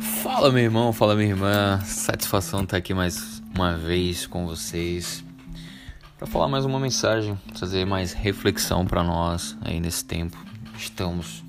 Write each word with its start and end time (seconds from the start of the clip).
Fala 0.00 0.50
meu 0.50 0.62
irmão, 0.62 0.94
fala 0.94 1.14
minha 1.14 1.28
irmã, 1.28 1.78
satisfação 1.84 2.62
estar 2.62 2.78
aqui 2.78 2.94
mais 2.94 3.42
uma 3.54 3.76
vez 3.76 4.26
com 4.26 4.46
vocês 4.46 5.22
para 6.16 6.26
falar 6.26 6.48
mais 6.48 6.64
uma 6.64 6.80
mensagem, 6.80 7.38
trazer 7.54 7.84
mais 7.84 8.14
reflexão 8.14 8.86
para 8.86 9.04
nós 9.04 9.58
aí 9.60 9.78
nesse 9.78 10.02
tempo. 10.02 10.38
Estamos 10.74 11.44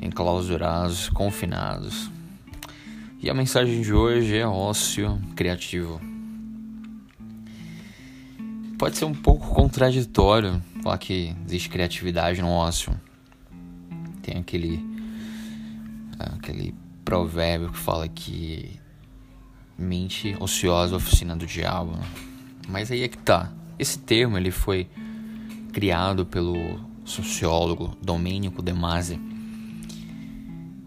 enclausurados, 0.00 1.10
confinados. 1.10 2.10
E 3.20 3.28
a 3.28 3.34
mensagem 3.34 3.82
de 3.82 3.92
hoje 3.92 4.38
é 4.38 4.46
ócio 4.46 5.20
criativo. 5.36 6.00
Pode 8.78 8.96
ser 8.96 9.04
um 9.04 9.14
pouco 9.14 9.54
contraditório 9.54 10.62
falar 10.82 10.96
que 10.96 11.36
existe 11.46 11.68
criatividade 11.68 12.40
no 12.40 12.48
ócio. 12.48 12.98
Tem 14.22 14.38
aquele 14.38 14.82
aquele 16.18 16.74
provérbio 17.04 17.70
que 17.70 17.78
fala 17.78 18.08
que 18.08 18.80
mente 19.76 20.36
ociosa 20.38 20.96
oficina 20.96 21.36
do 21.36 21.46
diabo. 21.46 21.92
Mas 22.68 22.90
aí 22.90 23.02
é 23.02 23.08
que 23.08 23.18
tá. 23.18 23.52
Esse 23.78 23.98
termo 23.98 24.36
ele 24.36 24.50
foi 24.50 24.88
criado 25.72 26.24
pelo 26.24 26.80
sociólogo 27.04 27.96
Domênico 28.00 28.62
De 28.62 28.72
Masi, 28.72 29.18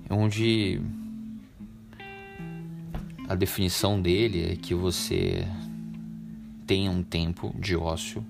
onde 0.10 0.82
a 3.28 3.36
definição 3.36 4.02
dele 4.02 4.52
é 4.52 4.56
que 4.56 4.74
você 4.74 5.46
tenha 6.66 6.90
um 6.90 7.04
tempo 7.04 7.54
de 7.60 7.76
ócio, 7.76 8.26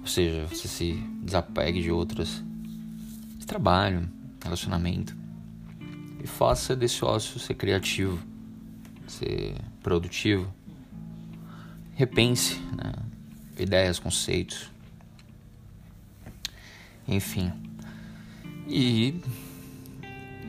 ou 0.00 0.06
seja, 0.06 0.46
você 0.46 0.68
se 0.68 0.92
desapegue 1.22 1.82
de 1.82 1.90
outras 1.90 2.44
de 3.38 3.46
trabalho, 3.46 4.08
relacionamento 4.42 5.23
e 6.24 6.26
faça 6.26 6.74
desse 6.74 7.04
ócio 7.04 7.38
ser 7.38 7.52
criativo, 7.52 8.18
ser 9.06 9.54
produtivo. 9.82 10.50
Repense 11.94 12.58
né? 12.74 12.94
ideias, 13.58 13.98
conceitos, 13.98 14.70
enfim. 17.06 17.52
E 18.66 19.20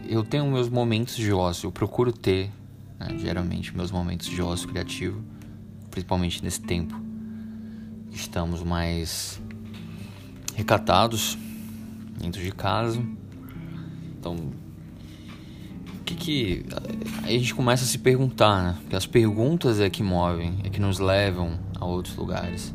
eu 0.08 0.24
tenho 0.24 0.50
meus 0.50 0.70
momentos 0.70 1.18
de 1.18 1.32
ócio, 1.34 1.68
eu 1.68 1.72
procuro 1.74 2.14
ter 2.14 2.50
né, 2.98 3.18
geralmente 3.18 3.76
meus 3.76 3.92
momentos 3.92 4.28
de 4.28 4.42
ócio 4.42 4.70
criativo, 4.70 5.22
principalmente 5.92 6.42
nesse 6.42 6.62
tempo. 6.62 6.96
Estamos 8.14 8.64
mais 8.64 9.42
recatados 10.56 11.38
dentro 12.18 12.42
de 12.42 12.52
casa. 12.54 13.04
Então, 14.18 14.65
que 16.06 16.16
que 16.16 16.66
a 17.24 17.30
gente 17.30 17.54
começa 17.56 17.84
a 17.84 17.88
se 17.88 17.98
perguntar, 17.98 18.64
né? 18.64 18.78
Porque 18.82 18.96
as 18.96 19.08
perguntas 19.08 19.80
é 19.80 19.90
que 19.90 20.04
movem, 20.04 20.60
é 20.64 20.70
que 20.70 20.80
nos 20.80 21.00
levam 21.00 21.58
a 21.80 21.86
outros 21.86 22.16
lugares. 22.16 22.74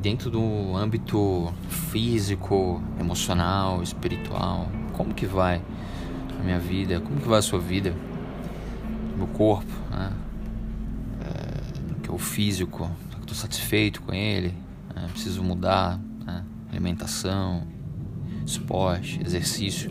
Dentro 0.00 0.30
do 0.30 0.76
âmbito 0.76 1.52
físico, 1.68 2.82
emocional, 2.98 3.82
espiritual, 3.82 4.68
como 4.92 5.12
que 5.12 5.26
vai 5.26 5.60
a 6.38 6.42
minha 6.42 6.58
vida? 6.58 7.00
Como 7.00 7.20
que 7.20 7.28
vai 7.28 7.40
a 7.40 7.42
sua 7.42 7.58
vida? 7.58 7.94
Meu 9.16 9.26
corpo, 9.26 9.72
né? 9.90 10.12
É, 11.24 12.02
que 12.02 12.08
é 12.08 12.12
o 12.12 12.18
físico, 12.18 12.88
estou 13.20 13.34
satisfeito 13.36 14.00
com 14.02 14.14
ele, 14.14 14.54
né? 14.94 15.08
preciso 15.10 15.42
mudar, 15.42 16.00
né? 16.24 16.44
alimentação, 16.70 17.66
esporte, 18.44 19.20
exercício 19.24 19.90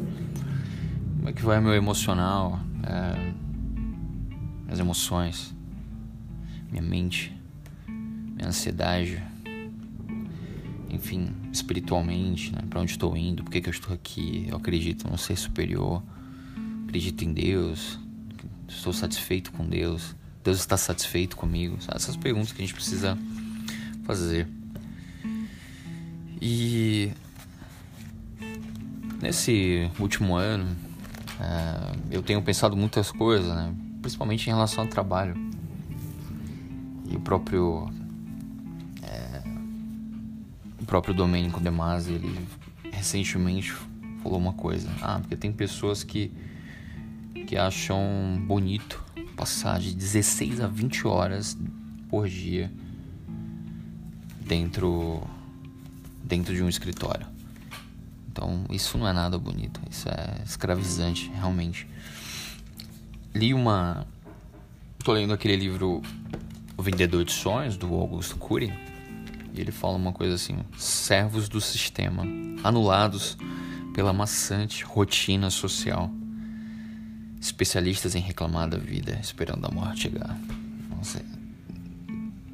como 1.21 1.29
é 1.29 1.33
que 1.33 1.43
vai 1.43 1.61
meu 1.61 1.75
emocional, 1.75 2.59
é, 2.81 3.31
minhas 4.63 4.79
emoções, 4.79 5.53
minha 6.71 6.81
mente, 6.81 7.31
minha 7.87 8.47
ansiedade, 8.47 9.21
enfim, 10.89 11.31
espiritualmente, 11.53 12.51
né? 12.51 12.63
Para 12.67 12.81
onde 12.81 12.93
estou 12.93 13.15
indo, 13.15 13.43
por 13.43 13.51
que, 13.51 13.61
que 13.61 13.69
eu 13.69 13.71
estou 13.71 13.93
aqui? 13.93 14.47
Eu 14.49 14.57
acredito 14.57 15.07
no 15.07 15.15
ser 15.15 15.37
superior, 15.37 16.01
acredito 16.85 17.23
em 17.23 17.31
Deus, 17.31 17.99
estou 18.67 18.91
satisfeito 18.91 19.51
com 19.51 19.63
Deus, 19.63 20.15
Deus 20.43 20.57
está 20.57 20.75
satisfeito 20.75 21.37
comigo. 21.37 21.77
Essas 21.93 22.17
perguntas 22.17 22.51
que 22.51 22.63
a 22.63 22.65
gente 22.65 22.73
precisa 22.73 23.15
fazer. 24.05 24.47
E 26.41 27.11
nesse 29.21 29.87
último 29.99 30.33
ano, 30.35 30.75
é, 31.41 31.95
eu 32.11 32.21
tenho 32.21 32.39
pensado 32.43 32.77
muitas 32.77 33.11
coisas, 33.11 33.47
né? 33.47 33.73
principalmente 33.99 34.47
em 34.47 34.53
relação 34.53 34.83
ao 34.83 34.89
trabalho. 34.89 35.35
E 37.09 37.15
o 37.15 37.19
próprio 37.19 37.91
é, 39.01 39.41
o 40.79 40.85
próprio 40.85 41.15
Domênico 41.15 41.59
De 41.59 41.71
Masi, 41.71 42.13
ele 42.13 42.47
recentemente 42.91 43.73
falou 44.21 44.37
uma 44.37 44.53
coisa. 44.53 44.87
Ah, 45.01 45.19
porque 45.19 45.35
tem 45.35 45.51
pessoas 45.51 46.03
que 46.03 46.31
que 47.47 47.57
acham 47.57 47.99
bonito 48.45 49.03
passar 49.35 49.79
de 49.79 49.95
16 49.95 50.61
a 50.61 50.67
20 50.67 51.07
horas 51.07 51.57
por 52.07 52.27
dia 52.27 52.71
dentro 54.45 55.21
dentro 56.23 56.53
de 56.53 56.61
um 56.61 56.69
escritório. 56.69 57.25
Então, 58.31 58.63
isso 58.69 58.97
não 58.97 59.05
é 59.05 59.11
nada 59.11 59.37
bonito, 59.37 59.81
isso 59.89 60.07
é 60.07 60.41
escravizante, 60.45 61.29
realmente. 61.35 61.85
Li 63.35 63.53
uma. 63.53 64.07
Estou 64.97 65.13
lendo 65.13 65.33
aquele 65.33 65.57
livro 65.57 66.01
O 66.77 66.81
Vendedor 66.81 67.25
de 67.25 67.33
Sonhos, 67.33 67.75
do 67.75 67.93
Augusto 67.93 68.37
Cury, 68.37 68.73
e 69.53 69.59
ele 69.59 69.71
fala 69.71 69.97
uma 69.97 70.13
coisa 70.13 70.35
assim: 70.35 70.57
servos 70.77 71.49
do 71.49 71.59
sistema, 71.59 72.23
anulados 72.63 73.37
pela 73.93 74.13
maçante 74.13 74.85
rotina 74.85 75.49
social, 75.49 76.09
especialistas 77.41 78.15
em 78.15 78.21
reclamar 78.21 78.69
da 78.69 78.77
vida, 78.77 79.19
esperando 79.21 79.65
a 79.65 79.69
morte 79.69 80.03
chegar. 80.03 80.39
Nossa, 80.89 81.21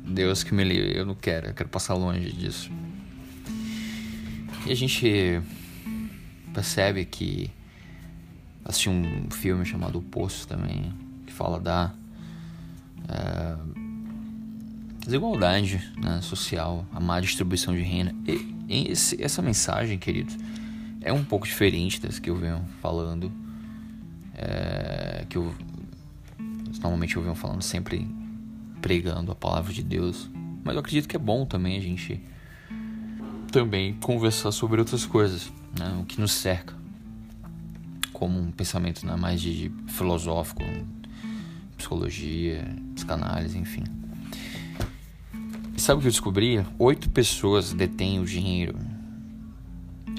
Deus 0.04 0.44
que 0.44 0.56
me 0.56 0.64
livre, 0.64 0.98
eu 0.98 1.06
não 1.06 1.14
quero, 1.14 1.50
eu 1.50 1.54
quero 1.54 1.70
passar 1.70 1.94
longe 1.94 2.32
disso. 2.32 2.72
E 4.66 4.72
a 4.72 4.76
gente 4.76 5.42
percebe 6.58 7.06
que 7.06 7.52
assisti 8.66 8.90
um 8.90 9.30
filme 9.30 9.64
chamado 9.64 10.00
O 10.00 10.02
Poço 10.02 10.48
também, 10.48 10.92
que 11.28 11.32
fala 11.32 11.60
da 11.60 11.94
é, 13.08 13.56
desigualdade 15.06 15.94
né, 16.02 16.20
social, 16.24 16.84
a 16.92 17.00
má 17.00 17.20
distribuição 17.20 17.76
de 17.76 17.82
renda. 17.84 18.12
E, 18.28 18.56
e 18.68 18.92
esse, 18.92 19.22
essa 19.22 19.40
mensagem, 19.40 20.00
queridos, 20.00 20.36
é 21.02 21.14
um 21.14 21.24
pouco 21.24 21.46
diferente 21.46 22.02
das 22.02 22.18
que 22.18 22.28
eu 22.28 22.36
venho 22.36 22.66
falando, 22.82 23.32
é, 24.34 25.28
que 25.30 25.38
eu 25.38 25.54
normalmente 26.82 27.18
eu 27.18 27.22
venho 27.22 27.36
falando 27.36 27.62
sempre 27.62 28.10
pregando 28.82 29.32
a 29.32 29.36
palavra 29.36 29.72
de 29.72 29.84
Deus, 29.84 30.28
mas 30.64 30.74
eu 30.74 30.80
acredito 30.80 31.08
que 31.08 31.16
é 31.16 31.20
bom 31.20 31.46
também 31.46 31.78
a 31.78 31.82
gente 31.82 32.20
também 33.58 33.96
conversar 33.96 34.52
sobre 34.52 34.80
outras 34.80 35.04
coisas 35.04 35.52
né, 35.80 35.98
o 36.00 36.06
que 36.06 36.22
nos 36.22 36.32
cerca, 36.32 36.76
como 38.14 38.40
um 38.40 38.52
pensamento 38.52 39.04
né, 39.04 39.16
mais 39.16 39.42
de, 39.42 39.72
filosófico, 39.88 40.62
psicologia, 41.76 42.64
psicanálise, 42.94 43.58
enfim. 43.58 43.84
E 45.76 45.82
sabe 45.82 45.98
o 45.98 46.02
que 46.02 46.08
eu 46.08 46.12
descobri? 46.12 46.64
Oito 46.78 47.10
pessoas 47.10 47.74
detêm 47.74 48.20
o 48.20 48.26
dinheiro, 48.26 48.78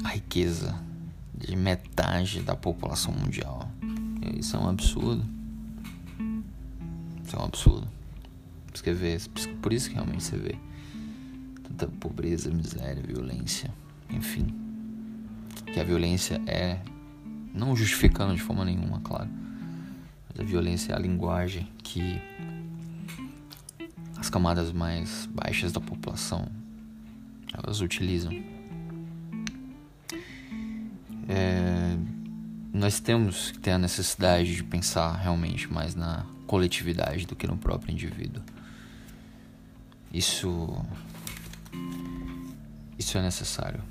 a 0.02 0.08
riqueza 0.08 0.76
de 1.32 1.55
metade 1.55 2.41
da 2.41 2.56
população 2.56 3.14
mundial. 3.14 3.70
Isso 4.37 4.56
é 4.56 4.58
um 4.58 4.69
absurdo. 4.69 5.25
Isso 7.25 7.37
é 7.37 7.38
um 7.38 7.44
absurdo. 7.44 7.87
Você 8.75 8.93
vê, 8.93 9.17
por 9.62 9.73
isso 9.73 9.88
que 9.88 9.94
realmente 9.94 10.25
você 10.25 10.37
vê 10.37 10.68
tanta 11.69 11.87
pobreza, 11.87 12.50
miséria, 12.50 13.03
violência, 13.03 13.70
enfim 14.11 14.69
que 15.73 15.81
a 15.81 15.85
violência 15.85 16.41
é, 16.47 16.79
não 17.55 17.76
justificando 17.76 18.35
de 18.35 18.41
forma 18.41 18.65
nenhuma, 18.65 19.00
claro, 19.00 19.29
mas 20.29 20.41
a 20.41 20.43
violência 20.43 20.93
é 20.93 20.97
a 20.97 20.99
linguagem 20.99 21.69
que 21.82 22.20
as 24.17 24.29
camadas 24.31 24.73
mais 24.73 25.26
baixas 25.26 25.73
da 25.73 25.81
população 25.81 26.49
elas 27.53 27.81
utilizam. 27.81 28.32
É, 31.29 31.97
nós 32.73 33.00
temos 33.00 33.50
que 33.50 33.59
ter 33.59 33.73
a 33.73 33.79
necessidade 33.79 34.56
de 34.56 34.65
pensar 34.65 35.12
realmente 35.17 35.73
mais 35.73 35.94
na 35.94 36.25
coletividade 36.47 37.26
do 37.26 37.37
que 37.37 37.47
no 37.47 37.56
próprio 37.56 37.93
indivíduo. 37.93 38.43
Isso 40.12 40.82
isso 42.99 43.17
é 43.19 43.23
necessário 43.23 43.83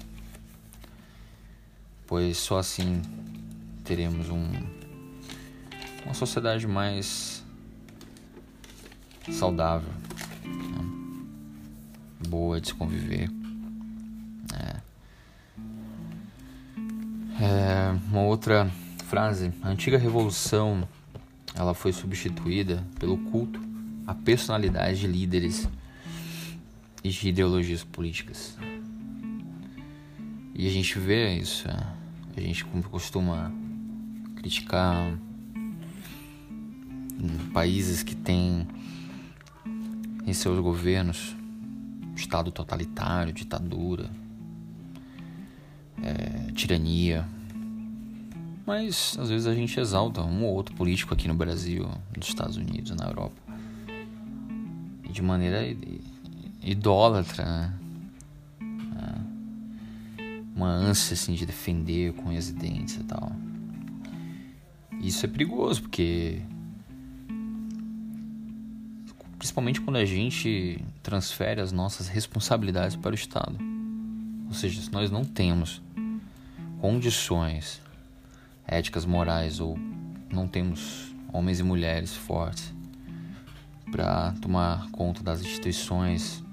pois 2.07 2.37
só 2.37 2.59
assim 2.59 3.01
teremos 3.83 4.29
um 4.29 4.45
uma 6.05 6.13
sociedade 6.13 6.65
mais 6.65 7.43
saudável, 9.29 9.91
né? 10.45 10.85
boa 12.29 12.61
de 12.61 12.69
se 12.69 12.73
conviver. 12.73 13.29
É. 14.53 14.75
É, 17.43 17.99
uma 18.09 18.21
outra 18.21 18.71
frase: 19.05 19.51
a 19.61 19.67
antiga 19.67 19.97
revolução 19.97 20.87
ela 21.53 21.73
foi 21.73 21.91
substituída 21.91 22.81
pelo 22.97 23.17
culto 23.17 23.59
à 24.05 24.15
personalidade 24.15 25.01
de 25.01 25.07
líderes 25.07 25.67
de 27.15 27.29
ideologias 27.29 27.83
políticas. 27.83 28.57
E 30.53 30.67
a 30.67 30.69
gente 30.71 30.97
vê 30.97 31.37
isso, 31.37 31.67
é. 31.67 31.93
a 32.35 32.41
gente 32.41 32.65
costuma 32.65 33.51
criticar 34.35 35.17
países 37.57 38.03
que 38.03 38.15
têm 38.15 38.67
em 40.25 40.33
seus 40.33 40.59
governos 40.59 41.35
estado 42.15 42.51
totalitário, 42.51 43.33
ditadura, 43.33 44.09
é, 46.03 46.51
tirania. 46.51 47.27
Mas 48.65 49.17
às 49.19 49.29
vezes 49.29 49.47
a 49.47 49.55
gente 49.55 49.79
exalta 49.79 50.21
um 50.21 50.43
ou 50.43 50.53
outro 50.53 50.75
político 50.75 51.13
aqui 51.13 51.27
no 51.27 51.33
Brasil, 51.33 51.89
nos 52.15 52.27
Estados 52.27 52.57
Unidos, 52.57 52.91
na 52.91 53.05
Europa, 53.05 53.41
de 55.09 55.21
maneira 55.21 55.63
idólatra, 56.71 57.45
né? 57.45 57.73
É, 60.19 60.41
uma 60.55 60.67
ânsia 60.67 61.13
assim 61.13 61.33
de 61.33 61.45
defender 61.45 62.13
com 62.13 62.29
os 62.29 62.51
dentes 62.51 62.95
e 62.95 63.03
tal. 63.03 63.31
Isso 64.99 65.25
é 65.25 65.29
perigoso 65.29 65.81
porque 65.81 66.41
principalmente 69.37 69.79
quando 69.79 69.97
a 69.97 70.05
gente 70.05 70.83
transfere 71.03 71.61
as 71.61 71.71
nossas 71.71 72.07
responsabilidades 72.07 72.95
para 72.95 73.11
o 73.11 73.15
Estado. 73.15 73.57
Ou 74.47 74.53
seja, 74.53 74.81
se 74.81 74.91
nós 74.91 75.11
não 75.11 75.23
temos 75.23 75.81
condições 76.81 77.81
éticas, 78.65 79.05
morais 79.05 79.59
ou 79.59 79.77
não 80.31 80.47
temos 80.47 81.13
homens 81.31 81.59
e 81.59 81.63
mulheres 81.63 82.13
fortes 82.15 82.73
para 83.91 84.33
tomar 84.41 84.89
conta 84.91 85.23
das 85.23 85.41
instituições 85.41 86.43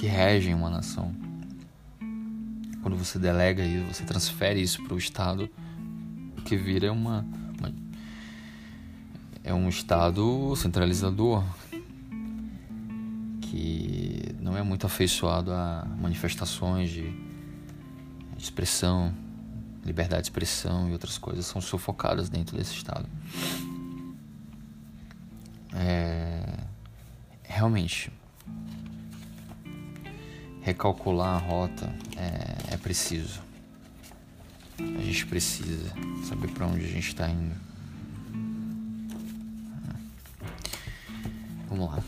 que 0.00 0.06
regem 0.06 0.54
uma 0.54 0.70
nação. 0.70 1.14
Quando 2.80 2.96
você 2.96 3.18
delega 3.18 3.62
isso, 3.62 3.84
você 3.84 4.02
transfere 4.02 4.58
isso 4.58 4.82
para 4.82 4.94
o 4.94 4.98
Estado, 4.98 5.50
o 6.38 6.40
que 6.40 6.56
vira 6.56 6.90
uma, 6.90 7.22
uma 7.58 7.70
é 9.44 9.52
um 9.52 9.68
Estado 9.68 10.56
centralizador 10.56 11.44
que 13.42 14.34
não 14.40 14.56
é 14.56 14.62
muito 14.62 14.86
afeiçoado 14.86 15.52
a 15.52 15.86
manifestações 16.00 16.88
de 16.88 17.14
expressão, 18.38 19.14
liberdade 19.84 20.22
de 20.22 20.28
expressão 20.28 20.88
e 20.88 20.92
outras 20.94 21.18
coisas 21.18 21.44
são 21.44 21.60
sufocadas 21.60 22.30
dentro 22.30 22.56
desse 22.56 22.72
Estado. 22.72 23.06
É, 25.74 26.64
realmente, 27.42 28.10
recalcular 30.62 31.36
a 31.36 31.38
rota 31.38 31.92
é, 32.16 32.74
é 32.74 32.76
preciso. 32.76 33.40
A 34.78 35.02
gente 35.02 35.26
precisa 35.26 35.92
saber 36.28 36.48
para 36.48 36.66
onde 36.66 36.84
a 36.84 36.88
gente 36.88 37.08
está 37.08 37.28
indo. 37.28 37.54
Vamos 41.68 41.90
lá. 41.90 42.02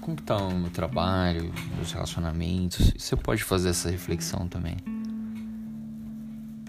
Como 0.00 0.18
está 0.18 0.36
o 0.36 0.54
meu 0.54 0.70
trabalho, 0.70 1.52
meus 1.76 1.92
relacionamentos? 1.92 2.92
Você 2.96 3.16
pode 3.16 3.42
fazer 3.42 3.70
essa 3.70 3.90
reflexão 3.90 4.48
também. 4.48 4.76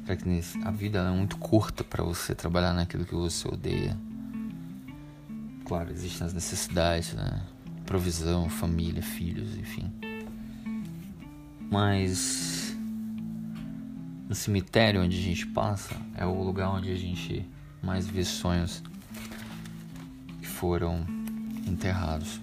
Será 0.06 0.18
que 0.18 0.44
a 0.66 0.72
vida 0.72 1.00
é 1.00 1.12
muito 1.12 1.38
curta 1.38 1.84
para 1.84 2.04
você 2.04 2.34
trabalhar 2.34 2.74
naquilo 2.74 3.06
que 3.06 3.14
você 3.14 3.48
odeia? 3.48 3.96
Claro, 5.66 5.92
existem 5.92 6.26
as 6.26 6.34
necessidades, 6.34 7.14
né? 7.14 7.44
Provisão, 7.86 8.50
família, 8.50 9.04
filhos, 9.04 9.56
enfim. 9.56 9.94
Mas 11.70 12.76
no 14.28 14.34
cemitério 14.34 15.02
onde 15.02 15.18
a 15.18 15.22
gente 15.22 15.46
passa 15.48 15.96
é 16.16 16.26
o 16.26 16.44
lugar 16.44 16.70
onde 16.70 16.92
a 16.92 16.96
gente 16.96 17.48
mais 17.82 18.08
vê 18.08 18.24
sonhos 18.24 18.84
que 20.40 20.48
foram 20.48 21.06
enterrados. 21.68 22.42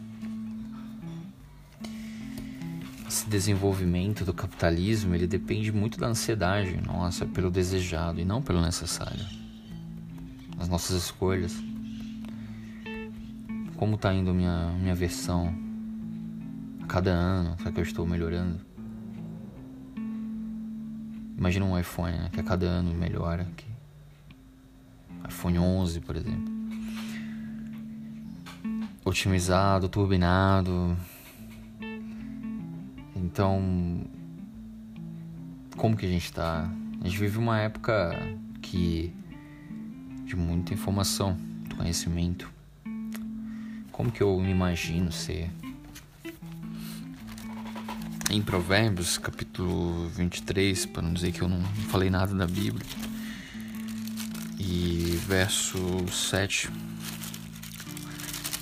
Esse 3.08 3.28
desenvolvimento 3.28 4.24
do 4.24 4.34
capitalismo, 4.34 5.14
ele 5.14 5.26
depende 5.26 5.72
muito 5.72 5.98
da 5.98 6.06
ansiedade 6.06 6.80
nossa 6.84 7.24
pelo 7.24 7.50
desejado 7.50 8.20
e 8.20 8.24
não 8.24 8.42
pelo 8.42 8.60
necessário. 8.60 9.24
As 10.58 10.68
nossas 10.68 11.04
escolhas. 11.04 11.54
Como 13.76 13.96
está 13.96 14.12
indo 14.14 14.32
minha 14.32 14.72
minha 14.80 14.94
versão 14.94 15.54
a 16.82 16.86
cada 16.86 17.10
ano? 17.12 17.56
Será 17.58 17.72
que 17.72 17.80
eu 17.80 17.84
estou 17.84 18.06
melhorando? 18.06 18.75
Imagina 21.36 21.64
um 21.64 21.78
iPhone, 21.78 22.16
né, 22.16 22.30
que 22.32 22.40
a 22.40 22.42
cada 22.42 22.66
ano 22.66 22.94
melhora. 22.94 23.46
Que... 23.56 23.66
iPhone 25.28 25.58
11, 25.58 26.00
por 26.00 26.16
exemplo 26.16 26.56
otimizado, 29.06 29.88
turbinado. 29.88 30.96
Então, 33.14 34.02
como 35.76 35.96
que 35.96 36.04
a 36.04 36.08
gente 36.08 36.32
tá? 36.32 36.68
A 37.00 37.04
gente 37.04 37.16
vive 37.16 37.38
uma 37.38 37.60
época 37.60 38.10
que 38.60 39.14
de 40.24 40.34
muita 40.34 40.74
informação, 40.74 41.36
muito 41.36 41.76
conhecimento. 41.76 42.50
Como 43.92 44.10
que 44.10 44.22
eu 44.22 44.38
me 44.40 44.50
imagino 44.50 45.12
ser? 45.12 45.50
Em 48.30 48.42
Provérbios, 48.42 49.18
capítulo 49.18 50.08
23, 50.08 50.86
para 50.86 51.02
não 51.02 51.12
dizer 51.12 51.32
que 51.32 51.42
eu 51.42 51.48
não 51.48 51.62
falei 51.88 52.10
nada 52.10 52.34
da 52.34 52.46
Bíblia, 52.46 52.84
e 54.58 55.18
verso 55.26 55.78
7 56.08 56.70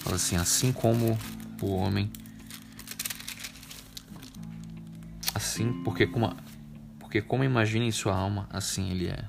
Fala 0.05 0.17
assim: 0.17 0.37
assim 0.37 0.71
como 0.71 1.19
o 1.63 1.75
homem. 1.77 2.11
Assim, 5.35 5.73
porque 5.83 6.07
como, 6.07 6.37
porque 7.01 7.23
como 7.23 7.43
imagina 7.43 7.87
em 7.87 7.91
sua 7.91 8.15
alma, 8.15 8.47
assim 8.53 8.91
ele 8.91 9.07
é. 9.09 9.25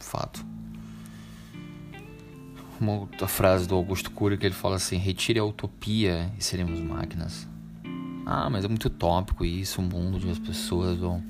Fato. 0.00 0.44
Uma 2.80 2.92
outra 2.92 3.28
frase 3.28 3.68
do 3.68 3.76
Augusto 3.76 4.10
Cury 4.10 4.36
que 4.36 4.44
ele 4.44 4.56
fala 4.56 4.74
assim: 4.74 4.96
retire 4.96 5.38
a 5.38 5.44
utopia 5.44 6.32
e 6.36 6.42
seremos 6.42 6.80
máquinas. 6.80 7.46
Ah, 8.32 8.48
mas 8.48 8.64
é 8.64 8.68
muito 8.68 8.88
tópico 8.88 9.44
isso, 9.44 9.80
o 9.80 9.84
mundo 9.84 10.20
de 10.20 10.30
as 10.30 10.38
pessoas 10.38 10.96
vão 10.96 11.20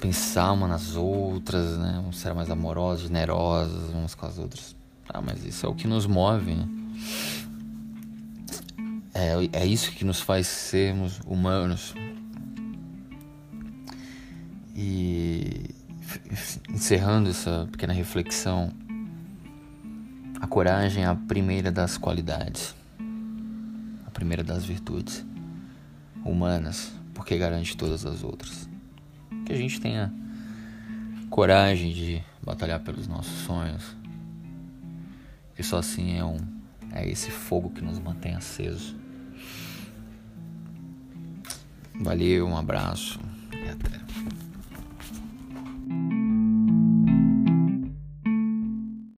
pensar 0.00 0.50
uma 0.52 0.66
nas 0.66 0.96
outras, 0.96 1.76
né? 1.76 2.00
Vão 2.02 2.10
ser 2.10 2.32
mais 2.32 2.48
amorosas, 2.48 3.02
generosas 3.02 3.90
umas 3.90 4.14
com 4.14 4.24
as 4.24 4.38
outras. 4.38 4.74
Ah, 5.10 5.20
mas 5.20 5.44
isso 5.44 5.66
é 5.66 5.68
o 5.68 5.74
que 5.74 5.86
nos 5.86 6.06
move, 6.06 6.54
né? 6.54 6.66
É, 9.12 9.60
é 9.60 9.66
isso 9.66 9.92
que 9.92 10.06
nos 10.06 10.22
faz 10.22 10.46
sermos 10.46 11.20
humanos. 11.26 11.92
E 14.74 15.68
encerrando 16.70 17.28
essa 17.28 17.68
pequena 17.70 17.92
reflexão, 17.92 18.72
a 20.40 20.46
coragem 20.46 21.04
é 21.04 21.06
a 21.06 21.14
primeira 21.14 21.70
das 21.70 21.98
qualidades, 21.98 22.74
primeira 24.24 24.42
das 24.42 24.64
virtudes 24.64 25.22
humanas, 26.24 26.90
porque 27.12 27.36
garante 27.36 27.76
todas 27.76 28.06
as 28.06 28.24
outras. 28.24 28.66
Que 29.44 29.52
a 29.52 29.56
gente 29.56 29.78
tenha 29.78 30.10
coragem 31.28 31.92
de 31.92 32.24
batalhar 32.42 32.80
pelos 32.80 33.06
nossos 33.06 33.40
sonhos, 33.42 33.94
e 35.58 35.62
só 35.62 35.76
assim 35.76 36.16
é 36.16 36.24
um 36.24 36.38
é 36.90 37.06
esse 37.06 37.30
fogo 37.30 37.68
que 37.68 37.82
nos 37.82 37.98
mantém 37.98 38.34
aceso. 38.34 38.96
Valeu, 42.00 42.46
um 42.46 42.56
abraço. 42.56 43.20